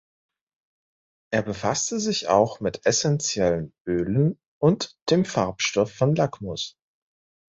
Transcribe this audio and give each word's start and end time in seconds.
Er 1.31 1.43
befasste 1.43 1.99
sich 1.99 2.27
auch 2.27 2.59
mit 2.59 2.87
essentiellen 2.87 3.71
Ölen 3.85 4.39
und 4.59 4.97
dem 5.11 5.25
Farbstoff 5.25 5.93
von 5.93 6.15
Lackmus. 6.15 6.75